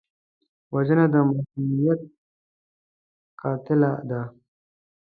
[0.73, 1.99] وژنه د معصومیت
[3.41, 4.21] قاتله ده